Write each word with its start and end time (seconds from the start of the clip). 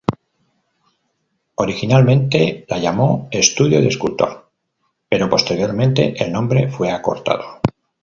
Originalmente 1.53 2.65
la 2.67 2.79
llamó 2.79 3.27
'Estudio 3.29 3.81
de 3.81 3.87
escultor', 3.89 4.49
pero 5.07 5.29
posteriormente, 5.29 6.15
el 6.23 6.31
nombre 6.31 6.71
fue 6.71 6.89
acortado. 6.89 7.61